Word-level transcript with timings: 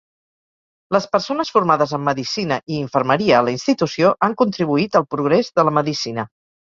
Les 0.95 1.05
persones 1.15 1.51
formades 1.57 1.93
en 1.97 2.01
Medicina 2.07 2.57
i 2.75 2.79
Infermeria 2.85 3.35
a 3.41 3.45
la 3.49 3.53
institució 3.59 4.15
han 4.29 4.37
contribuït 4.43 4.99
al 5.01 5.07
progrés 5.13 5.53
de 5.61 5.67
la 5.69 5.75
Medicina. 5.81 6.27